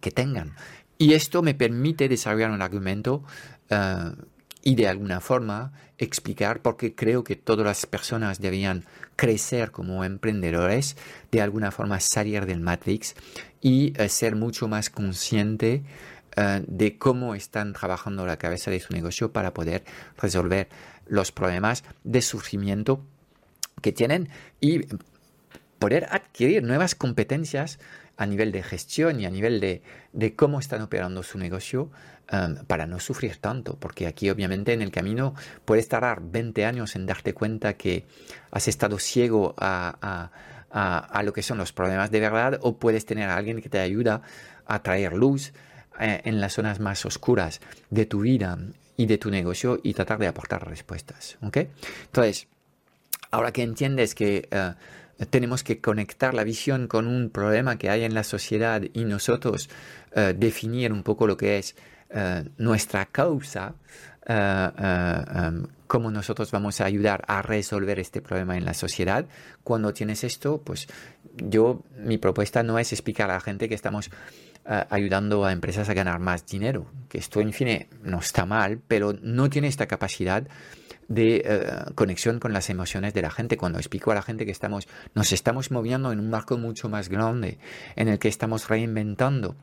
[0.00, 0.54] que tengan.
[0.98, 3.24] Y esto me permite desarrollar un argumento
[3.68, 4.12] eh,
[4.62, 8.84] y de alguna forma explicar por qué creo que todas las personas debían
[9.16, 10.96] crecer como emprendedores,
[11.30, 13.14] de alguna forma salir del Matrix
[13.60, 15.82] y eh, ser mucho más consciente
[16.36, 19.84] eh, de cómo están trabajando la cabeza de su negocio para poder
[20.16, 20.68] resolver
[21.06, 23.04] los problemas de sufrimiento
[23.82, 24.86] que tienen y
[25.78, 27.78] poder adquirir nuevas competencias
[28.16, 31.90] a nivel de gestión y a nivel de, cómo están operando su negocio
[32.30, 35.34] eh, para no sufrir tanto, porque aquí obviamente en el camino
[35.66, 38.06] puedes tardar 20 años en darte cuenta que
[38.50, 40.30] has estado ciego a,
[40.70, 43.80] a lo que son los problemas de verdad o puedes tener a alguien que te
[43.80, 44.22] ayuda
[44.64, 45.52] a traer luz
[46.02, 47.60] eh, en las zonas más oscuras
[47.90, 48.58] de tu vida
[48.96, 51.38] y de tu negocio y tratar de aportar respuestas.
[51.40, 52.48] Entonces,
[53.30, 54.74] ahora que entiendes que eh,
[55.30, 59.70] tenemos que conectar la visión con un problema que hay en la sociedad y nosotros
[60.16, 61.76] eh, definir un poco lo que es
[62.58, 63.74] nuestra causa,
[64.26, 69.24] em, cómo nosotros vamos a ayudar a resolver este problema en la sociedad.
[69.64, 70.88] Cuando tienes esto, pues
[71.36, 74.10] yo, mi propuesta no es explicar a la gente que estamos
[74.64, 76.86] ayudando a empresas a ganar más dinero.
[77.08, 80.46] Que esto, en fin, no está mal, pero no tiene esta capacidad
[81.08, 83.56] de eh, conexión con las emociones de la gente.
[83.56, 87.08] Cuando explico a la gente que estamos, nos estamos moviendo en un marco mucho más
[87.08, 87.58] grande,
[87.96, 89.56] en el que estamos reinventando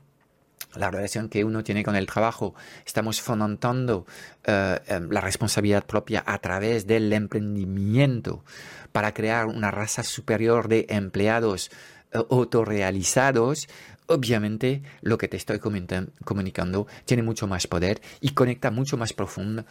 [0.75, 2.53] la relación que uno tiene con el trabajo,
[2.85, 4.05] estamos fomentando
[4.43, 8.43] eh, la responsabilidad propia a través del emprendimiento
[8.91, 11.71] para crear una raza superior de empleados
[12.12, 13.67] eh, autorrealizados,
[14.10, 19.65] obviamente lo que te estoy comunicando tiene mucho más poder y conecta mucho más profundo,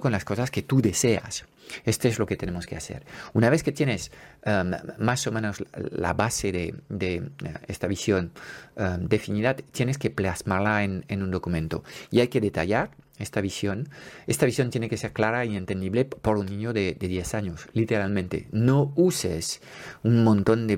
[0.00, 1.44] con las cosas que tú deseas.
[1.84, 3.04] Esto es lo que tenemos que hacer.
[3.32, 4.12] Una vez que tienes
[4.46, 8.32] um, más o menos la base de, uh, esta visión
[8.76, 13.88] um, definida, tienes que plasmarla en un documento y hay que detallar esta visión.
[14.26, 18.48] Esta visión tiene que ser clara y entendible por un niño de, 10 años, literalmente.
[18.52, 19.60] No uses
[20.02, 20.76] un montón de,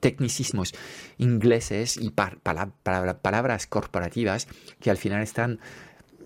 [0.00, 0.74] tecnicismos,
[1.18, 4.48] ingleses y palabras corporativas
[4.80, 5.60] que al final están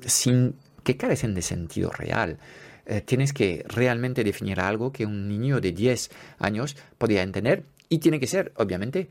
[0.05, 2.39] sin que carecen de sentido real.
[2.87, 7.99] Eh, tienes que realmente definir algo que un niño de 10 años podría entender y
[7.99, 9.11] tiene que ser, obviamente,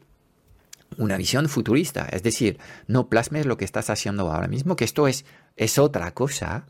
[0.97, 5.07] una visión futurista, es decir, no plasmes lo que estás haciendo ahora mismo, que esto
[5.07, 5.25] es,
[5.55, 6.65] es otra cosa.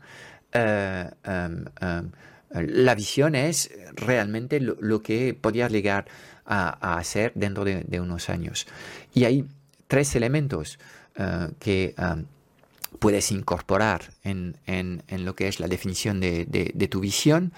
[0.52, 2.10] Eh, em, em,
[2.52, 6.06] la visión es realmente lo, que podrías llegar
[6.44, 8.66] a, hacer dentro de, unos años.
[9.14, 9.46] Y hay
[9.86, 10.80] tres elementos
[11.14, 12.26] eh, que em,
[12.98, 14.56] puedes incorporar en,
[15.08, 17.52] lo que es la definición de, de tu visión.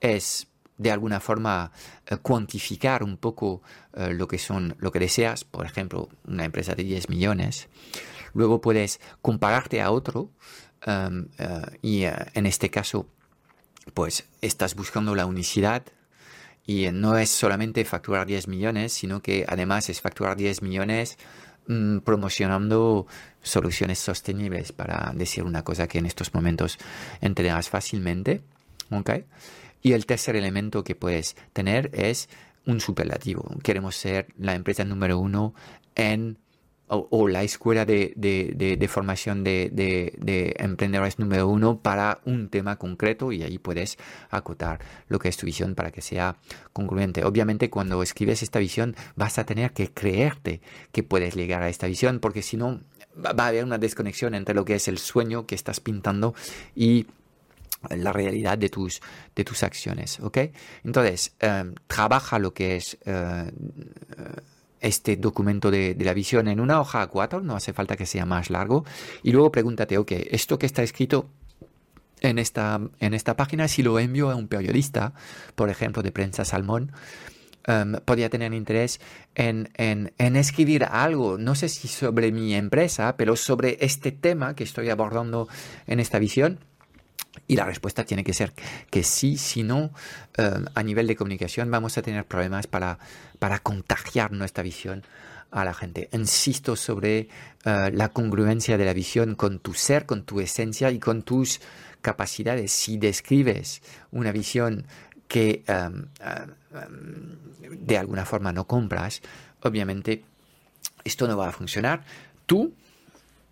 [0.00, 0.48] Es
[0.82, 1.70] de alguna forma
[2.06, 3.62] eh, cuantificar un poco
[3.94, 7.68] eh, lo que son lo que deseas, por ejemplo, una empresa de 10 millones.
[8.34, 10.30] Luego puedes compararte a otro
[10.84, 13.06] em, eh, y en este caso
[13.94, 15.82] pues estás buscando la unicidad
[16.66, 21.18] y no es solamente facturar 10 millones, sino que además es facturar 10 millones
[21.66, 23.06] mm, promocionando
[23.42, 26.78] soluciones sostenibles, para decir una cosa que en estos momentos
[27.20, 28.42] entenderás fácilmente.
[28.90, 29.24] ¿okay?
[29.82, 32.28] Y el tercer elemento que puedes tener es
[32.66, 33.44] un superlativo.
[33.62, 35.54] Queremos ser la empresa número uno
[35.94, 36.38] en
[36.94, 43.42] o, la escuela de, de, formación de, emprendedores número uno para un tema concreto y
[43.42, 43.96] ahí puedes
[44.30, 46.36] acotar lo que es tu visión para que sea
[46.74, 47.24] congruente.
[47.24, 50.60] Obviamente cuando escribes esta visión vas a tener que creerte
[50.92, 52.80] que puedes llegar a esta visión porque si no
[53.16, 56.34] va a haber una desconexión entre lo que es el sueño que estás pintando
[56.74, 57.06] y
[57.90, 59.00] la realidad de tus,
[59.34, 60.38] de tus acciones, ¿ok?
[60.84, 63.50] Entonces, em, trabaja lo que es eh,
[64.82, 68.50] este documento de, la visión en una hoja A4, no hace falta que sea más
[68.50, 68.84] largo,
[69.22, 71.30] y luego pregúntate, ok, esto que está escrito
[72.20, 75.14] en esta, en esta página, si lo envío a un periodista,
[75.54, 76.92] por ejemplo, de prensa Salmón,
[77.64, 79.00] em, podría tener interés
[79.36, 84.54] en, en, en, escribir algo, no sé si sobre mi empresa, pero sobre este tema
[84.56, 85.48] que estoy abordando
[85.86, 86.58] en esta visión.
[87.52, 88.54] Y la respuesta tiene que ser
[88.88, 89.90] que sí, si no,
[90.38, 92.98] eh, a nivel de comunicación vamos a tener problemas para,
[93.38, 95.04] para contagiar nuestra visión
[95.50, 96.08] a la gente.
[96.12, 97.28] Insisto sobre
[97.66, 101.60] eh, la congruencia de la visión con tu ser, con tu esencia y con tus
[102.00, 102.72] capacidades.
[102.72, 104.86] Si describes una visión
[105.28, 106.06] que em,
[107.68, 109.20] de alguna forma no compras,
[109.60, 110.24] obviamente
[111.04, 112.02] esto no va a funcionar.
[112.46, 112.72] Tú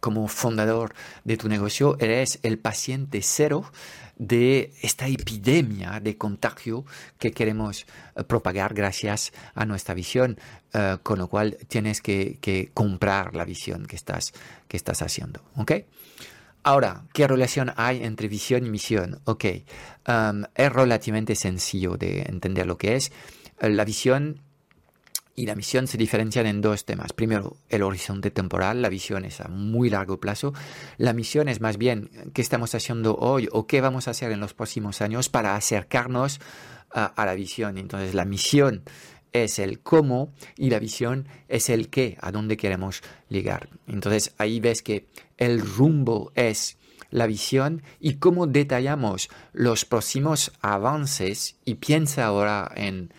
[0.00, 3.64] como fundador de tu negocio, eres el paciente cero
[4.16, 6.84] de esta epidemia de contagio
[7.18, 10.38] que queremos eh, propagar gracias a nuestra visión,
[10.74, 14.34] eh, con lo cual tienes que, comprar la visión que estás,
[14.68, 15.40] que estás haciendo.
[15.56, 15.72] ¿ok?
[16.62, 19.20] Ahora, ¿qué relación hay entre visión y misión?
[19.24, 19.44] Ok,
[20.06, 23.12] um, es relativamente sencillo de entender lo que es.
[23.58, 24.42] La visión
[25.34, 27.12] y la misión se diferencian en dos temas.
[27.12, 30.52] Primero, el horizonte temporal, la visión es a muy largo plazo.
[30.98, 34.40] La misión es más bien qué estamos haciendo hoy o qué vamos a hacer en
[34.40, 36.40] los próximos años para acercarnos
[36.90, 37.78] a, la visión.
[37.78, 38.82] Entonces, la misión
[39.32, 43.68] es el cómo y la visión es el qué, a dónde queremos llegar.
[43.86, 45.06] Entonces, ahí ves que
[45.38, 46.76] el rumbo es
[47.10, 53.12] la visión y cómo detallamos los próximos avances y piensa ahora en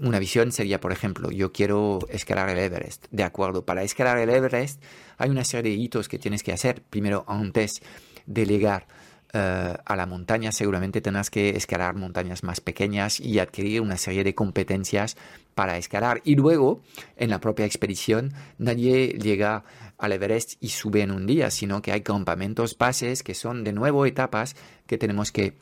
[0.00, 3.06] una visión sería, por ejemplo, yo quiero escalar el Everest.
[3.10, 4.82] De acuerdo, para escalar el Everest
[5.18, 6.82] hay una serie de hitos que tienes que hacer.
[6.82, 7.82] Primero, antes
[8.26, 8.86] de llegar
[9.32, 14.22] eh, a la montaña, seguramente tendrás que escalar montañas más pequeñas y adquirir una serie
[14.22, 15.16] de competencias
[15.56, 16.20] para escalar.
[16.24, 16.82] Y luego,
[17.16, 19.64] en la propia expedición, nadie llega
[19.98, 23.72] al Everest y sube en un día, sino que hay campamentos bases que son de
[23.72, 24.54] nuevo etapas
[24.86, 25.54] que tenemos que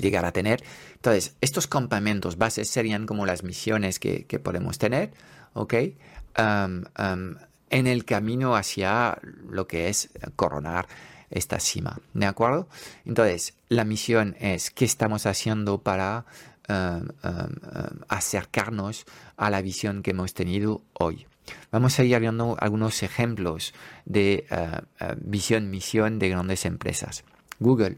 [0.00, 0.62] llegar a tener.
[0.94, 5.12] Entonces, estos campamentos bases serían como las misiones que, podemos tener,
[5.54, 5.74] ¿ok?
[7.70, 10.86] en el camino hacia lo que es coronar
[11.30, 12.68] esta cima, ¿de acuerdo?
[13.04, 16.24] Entonces, la misión es qué estamos haciendo para
[18.08, 19.06] acercarnos
[19.36, 21.26] a la visión que hemos tenido hoy.
[21.70, 23.72] vamos a ir viendo algunos ejemplos
[24.04, 24.46] de
[25.16, 27.24] visión, misión de grandes empresas.
[27.58, 27.96] Google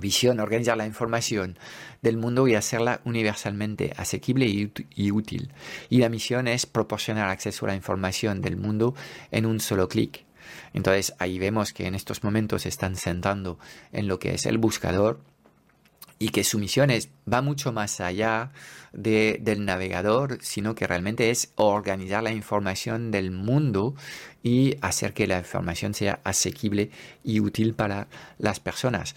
[0.00, 1.58] visión, organizar la información
[2.02, 5.52] del mundo y hacerla universalmente asequible y, útil.
[5.88, 8.94] Y la misión es proporcionar acceso a la información del mundo
[9.30, 10.24] en un solo clic.
[10.72, 13.58] Entonces ahí vemos que en estos momentos se están sentando
[13.92, 15.20] en lo que es el buscador
[16.22, 18.52] y que su misión es, va mucho más allá
[18.92, 23.94] del navegador, sino que realmente es organizar la información del mundo
[24.42, 26.90] y hacer que la información sea asequible
[27.24, 29.14] y útil para las personas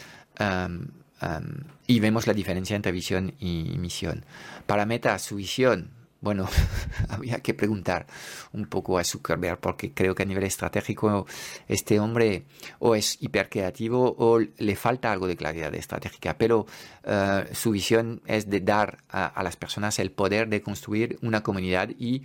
[1.88, 4.26] y vemos la diferencia entre visión y misión.
[4.66, 5.92] Para Meta, su visión,
[6.24, 6.48] bueno,
[7.10, 8.08] había que preguntar
[8.54, 11.28] un poco a Zuckerberg porque creo que a nivel estratégico
[11.68, 12.46] este hombre
[12.80, 16.66] o es hipercreativo o le falta algo de claridad estratégica, pero
[17.04, 21.90] eh, su visión es de dar a, las personas el poder de construir una comunidad
[22.00, 22.24] y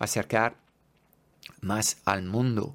[0.00, 0.56] acercar
[1.60, 2.74] más al mundo.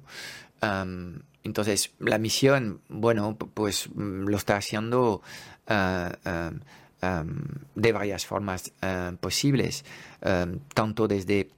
[1.44, 5.22] Entonces, la misión, bueno, pues mm, lo está haciendo
[5.66, 6.58] em,
[7.74, 9.84] de varias formas eh, posibles,
[10.22, 11.50] em, tanto desde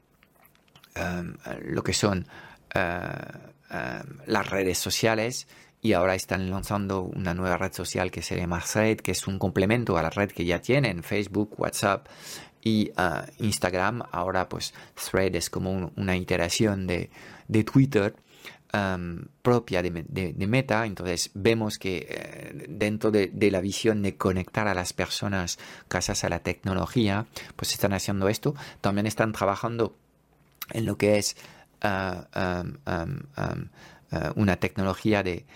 [0.96, 2.26] em, lo que son
[4.26, 5.46] las redes sociales,
[5.80, 9.38] y ahora están lanzando una nueva red social que se llama Thread, que es un
[9.38, 12.06] complemento a la red que ya tienen, Facebook, WhatsApp
[12.60, 12.90] y
[13.38, 14.02] Instagram.
[14.10, 17.08] Ahora pues Thread es como una iteración de,
[17.48, 18.14] de Twitter
[19.42, 20.86] propia de, Meta.
[20.86, 25.58] Entonces vemos que eh, dentro de, la visión de conectar a las personas
[25.88, 28.54] gracias a la tecnología, pues están haciendo esto.
[28.80, 29.96] También están trabajando
[30.70, 31.36] en lo que es
[31.82, 32.26] ah,
[34.12, 35.46] eh, una tecnología de,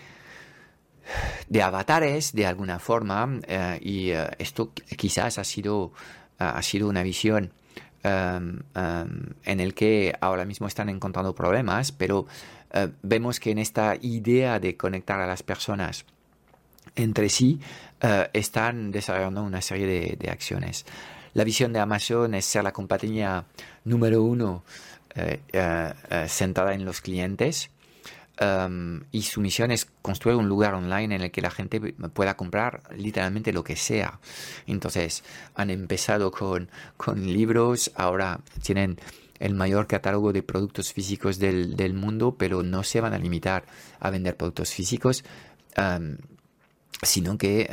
[1.49, 5.91] de avatares de alguna forma eh, y esto quizás ha sido,
[6.37, 7.51] ha sido una visión
[8.03, 12.25] en el que ahora mismo están encontrando problemas, pero
[12.73, 16.05] eh, vemos que en esta idea de conectar a las personas
[16.95, 17.59] entre sí,
[18.01, 20.85] eh, están desarrollando una serie de, acciones.
[21.33, 23.45] La visión de Amazon es ser la compañía
[23.85, 24.63] número uno
[25.15, 25.93] eh,
[26.27, 27.69] sentada en los clientes.
[29.11, 31.79] y su misión es construir un lugar online en el que la gente
[32.13, 34.19] pueda comprar literalmente lo que sea.
[34.65, 35.23] Entonces,
[35.55, 38.97] han empezado con, con libros, ahora tienen
[39.41, 43.65] el mayor catálogo de productos físicos del, mundo, pero no se van a limitar
[43.99, 45.23] a vender productos físicos,
[47.03, 47.69] sino que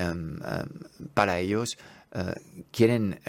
[1.14, 1.78] para ellos
[2.10, 2.34] eh,
[2.70, 3.20] quieren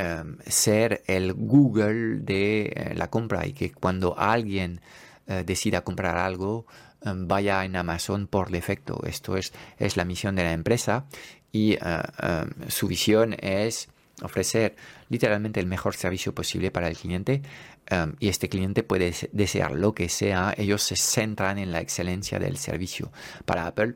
[0.46, 4.80] ser el Google de eh, la compra y que cuando alguien
[5.28, 6.66] eh, decida comprar algo,
[7.02, 9.02] vaya en Amazon por defecto.
[9.06, 11.06] Esto es, es la misión de la empresa
[11.54, 11.78] y
[12.68, 13.88] su visión es
[14.22, 14.76] ofrecer
[15.10, 17.42] literalmente el mejor servicio posible para el cliente
[17.92, 22.40] um, y este cliente puede desear lo que sea, ellos se centran en la excelencia
[22.40, 23.12] del servicio.
[23.46, 23.96] Para Apple,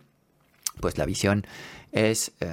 [0.80, 1.46] pues la visión
[1.92, 2.46] es uh,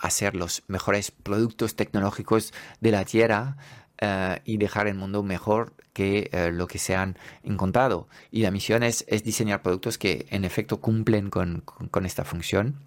[0.00, 3.56] hacer los mejores productos tecnológicos de la Tierra
[4.02, 8.08] uh, y dejar el mundo mejor que uh, lo que se han encontrado.
[8.30, 12.85] Y la misión es, diseñar productos que en efecto cumplen con esta función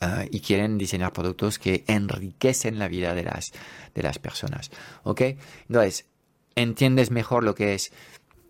[0.00, 3.50] Ah, y quieren diseñar productos que enriquecen la vida de las,
[3.94, 4.70] de las personas.
[5.02, 5.22] ¿Ok?
[5.68, 6.06] Entonces,
[6.54, 7.90] entiendes mejor lo que es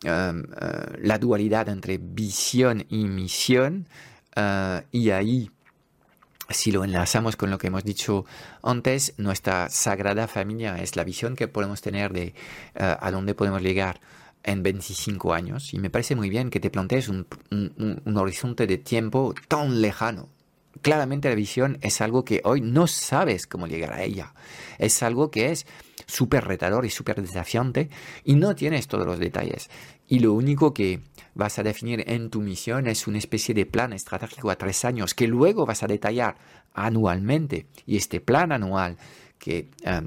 [0.04, 0.44] um, uh,
[0.98, 3.88] la dualidad entre visión y misión
[4.36, 5.50] uh, y ahí
[6.50, 8.24] si lo enlazamos con lo que hemos dicho
[8.62, 12.34] antes, nuestra sagrada familia es la visión que podemos tener de
[12.74, 14.00] uh, a dónde podemos llegar
[14.42, 15.72] en 25 años.
[15.74, 20.30] Y me parece muy bien que te plantees un, un horizonte de tiempo tan lejano,
[20.82, 24.34] claramente la visión es algo que hoy no sabes cómo llegar a ella.
[24.78, 25.66] Es algo que es
[26.06, 27.90] súper retador y súper desafiante
[28.24, 29.70] y no tienes todos los detalles.
[30.06, 31.00] Y lo único que
[31.34, 35.14] vas a definir en tu misión es una especie de plan estratégico a tres años
[35.14, 36.36] que luego vas a detallar
[36.72, 37.66] anualmente.
[37.86, 38.96] Y este plan anual
[39.38, 40.02] que eh,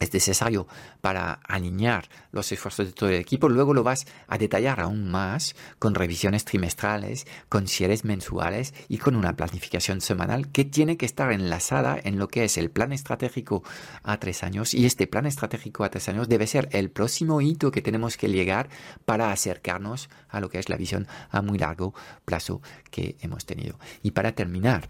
[0.00, 0.66] es necesario
[1.00, 5.54] para alinear los esfuerzos de todo el equipo, luego lo vas a detallar aún más
[5.78, 11.32] con revisiones trimestrales, con cierres mensuales y con una planificación semanal que tiene que estar
[11.32, 13.62] enlazada en lo que es el plan estratégico
[14.02, 17.70] a tres años y este plan estratégico a tres años debe ser el próximo hito
[17.70, 18.68] que tenemos que llegar
[19.04, 23.78] para acercarnos a lo que es la visión a muy largo plazo que hemos tenido.
[24.02, 24.88] Y para terminar,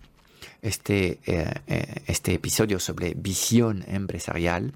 [0.60, 4.72] este, eh, eh, este episodio sobre visión empresarial,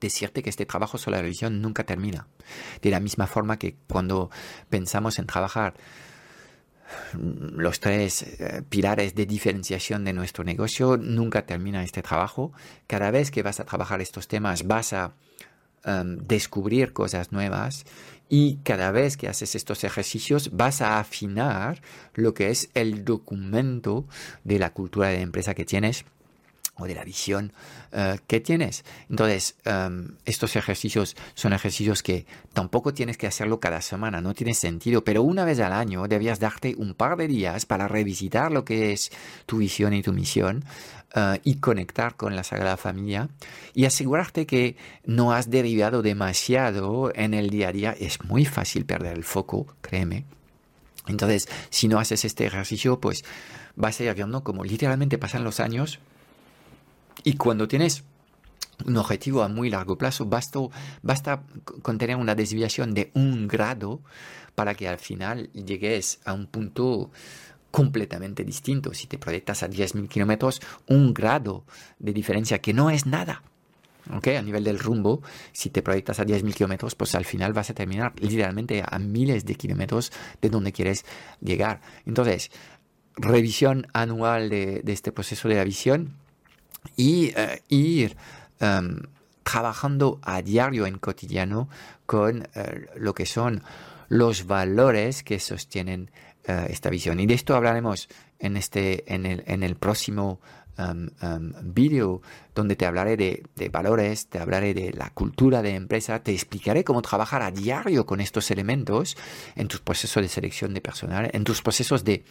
[0.00, 2.26] decirte que este trabajo sobre la revisión nunca termina.
[2.82, 4.30] De la misma forma que cuando
[4.68, 5.74] pensamos en trabajar
[7.12, 12.52] los tres eh, pilares de diferenciación de nuestro negocio, nunca termina este trabajo.
[12.86, 15.12] Cada vez que vas a trabajar estos temas vas a
[15.84, 17.84] em, descubrir cosas nuevas
[18.28, 21.80] y cada vez que haces estos ejercicios vas a afinar
[22.14, 24.06] lo que es el documento
[24.44, 26.04] de la cultura de empresa que tienes
[26.78, 27.52] o de la visión
[27.92, 28.84] eh, que tienes.
[29.10, 34.54] Entonces, em, estos ejercicios son ejercicios que tampoco tienes que hacerlo cada semana, no tiene
[34.54, 38.64] sentido, pero una vez al año debías darte un par de días para revisitar lo
[38.64, 39.10] que es
[39.46, 40.64] tu visión y tu misión
[41.14, 43.28] eh, y conectar con la Sagrada Familia
[43.74, 47.96] y asegurarte que no has derivado demasiado en el día a día.
[47.98, 50.24] Es muy fácil perder el foco, créeme.
[51.06, 53.24] Entonces, si no haces este ejercicio, pues
[53.76, 56.00] vas a ir viendo como literalmente pasan los años
[57.28, 58.04] y cuando tienes
[58.86, 60.60] un objetivo a muy largo plazo, basta,
[61.02, 61.42] basta
[61.82, 64.00] con tener una desviación de un grado
[64.54, 67.10] para que al final llegues a un punto
[67.70, 68.94] completamente distinto.
[68.94, 71.64] Si te proyectas a 10.000 kilómetros, un grado
[71.98, 73.42] de diferencia que no es nada.
[74.16, 74.36] ¿okay?
[74.36, 75.20] A nivel del rumbo,
[75.52, 79.44] si te proyectas a 10.000 kilómetros, pues al final vas a terminar literalmente a miles
[79.44, 81.04] de kilómetros de donde quieres
[81.42, 81.82] llegar.
[82.06, 82.50] Entonces,
[83.16, 86.16] revisión anual de, de este proceso de la visión
[86.96, 88.16] y eh, ir
[88.60, 89.00] em,
[89.42, 91.68] trabajando a diario en cotidiano
[92.06, 93.62] con eh, lo que son
[94.08, 96.10] los valores que sostienen
[96.44, 97.20] eh, esta visión.
[97.20, 98.08] Y de esto hablaremos
[98.38, 100.40] en, este, en, el, en el próximo
[100.76, 101.10] em,
[101.62, 102.22] vídeo
[102.54, 106.84] donde te hablaré de, de, valores, te hablaré de la cultura de empresa, te explicaré
[106.84, 109.16] cómo trabajar a diario con estos elementos
[109.56, 112.24] en tus procesos de selección de personal, en tus procesos de,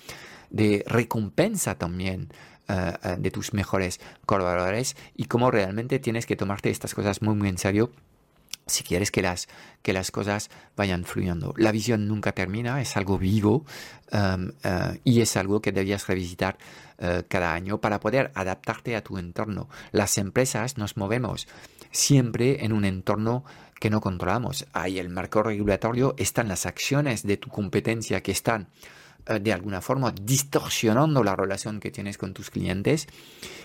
[0.49, 2.29] de recompensa también
[2.69, 7.35] eh, eh, de tus mejores colaboradores y cómo realmente tienes que tomarte estas cosas muy,
[7.35, 7.91] muy en serio
[8.65, 9.47] si quieres que las,
[9.81, 11.53] que las cosas vayan fluyendo.
[11.55, 13.65] La visión nunca termina, es algo vivo
[14.11, 16.57] um, uh, y es algo que debías revisitar
[17.27, 19.69] cada año para poder adaptarte a tu entorno.
[19.91, 21.47] Las empresas nos movemos
[21.91, 23.45] siempre en un entorno
[23.79, 24.65] que no controlamos.
[24.73, 28.67] Hay el marco regulatorio, están las acciones de tu competencia que están eh,
[29.25, 33.07] de alguna forma distorsionando la relación que tienes con tus clientes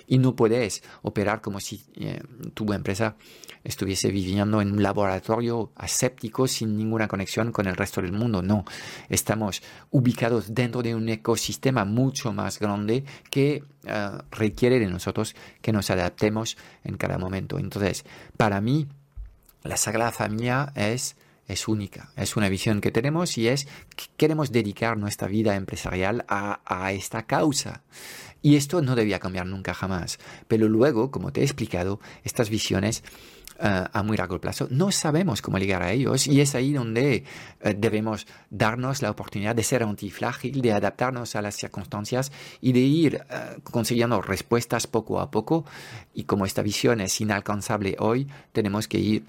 [0.06, 2.20] y no puedes operar como si eh,
[2.54, 3.16] tu empresa
[3.64, 8.42] estuviese viviendo en un laboratorio aséptico sin ninguna conexión con el resto del mundo.
[8.42, 8.64] No,
[9.08, 15.72] estamos ubicados dentro de un ecosistema mucho más grande que eh, requiere de nosotros que
[15.72, 17.58] nos adaptemos en cada momento.
[17.58, 18.04] Entonces,
[18.36, 18.88] para mí,
[19.62, 21.14] la Sagrada Familia es
[21.48, 23.66] es única, es una visión que tenemos y es
[23.96, 27.82] que queremos dedicar nuestra vida empresarial a, esta causa.
[28.40, 30.18] Y esto no debía cambiar nunca jamás.
[30.48, 33.04] Pero luego, como te he explicado, estas visiones
[33.60, 37.24] eh, a muy largo plazo, no sabemos cómo llegar a ellos y es ahí donde
[37.60, 42.80] eh, debemos darnos la oportunidad de ser antifrágil, de adaptarnos a las circunstancias y de
[42.80, 45.64] ir eh, consiguiendo respuestas poco a poco.
[46.12, 49.24] Y como esta visión es inalcanzable hoy, tenemos que ir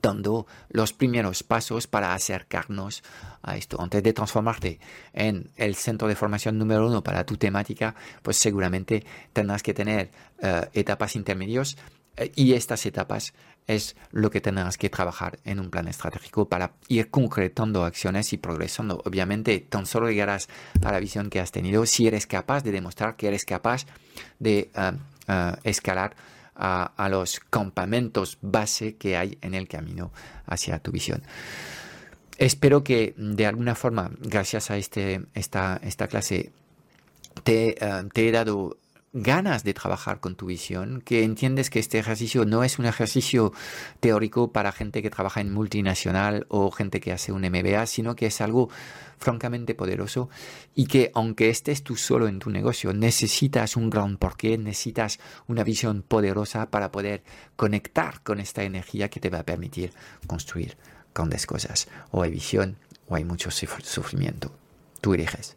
[0.00, 3.02] dando los primeros pasos para acercarnos
[3.42, 3.80] a esto.
[3.80, 4.80] Antes de transformarte
[5.12, 10.10] en el centro de formación número uno para tu temática, pues seguramente tendrás que tener
[10.40, 11.76] eh, etapas intermedios
[12.16, 13.32] eh, y estas etapas
[13.66, 18.38] es lo que tendrás que trabajar en un plan estratégico para ir concretando acciones y
[18.38, 19.02] progresando.
[19.04, 20.48] Obviamente, tan solo llegarás
[20.82, 23.84] a la visión que has tenido si eres capaz de demostrar que eres capaz
[24.38, 26.16] de eh, escalar
[26.58, 30.12] a, los campamentos base que hay en el camino
[30.46, 31.22] hacia tu visión.
[32.36, 36.52] Espero que de alguna forma, gracias a este, esta, esta clase,
[37.44, 38.76] te, eh, te he dado
[39.22, 43.52] ganas de trabajar con tu visión, que entiendes que este ejercicio no es un ejercicio
[44.00, 48.26] teórico para gente que trabaja en multinacional o gente que hace un MBA, sino que
[48.26, 48.68] es algo
[49.18, 50.28] francamente poderoso
[50.74, 55.64] y que aunque estés tú solo en tu negocio, necesitas un gran porqué, necesitas una
[55.64, 57.22] visión poderosa para poder
[57.56, 59.92] conectar con esta energía que te va a permitir
[60.26, 60.76] construir
[61.14, 61.88] grandes cosas.
[62.10, 62.76] O hay visión
[63.08, 64.52] o hay mucho sufrimiento.
[65.00, 65.56] Tú eliges.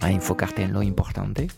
[0.00, 1.48] a enfocarte en lo importante